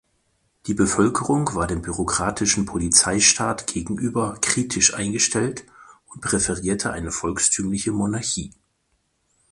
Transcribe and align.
Die 0.65 0.73
Bevölkerung 0.73 1.53
war 1.53 1.67
dem 1.67 1.83
bürokratischen 1.83 2.65
Polizeistaat 2.65 3.67
gegenüber 3.67 4.35
kritisch 4.41 4.95
eingestellt 4.95 5.63
und 6.07 6.21
präferierte 6.21 6.89
eine 6.91 7.11
volkstümliche 7.11 7.91
Monarchie. 7.91 8.51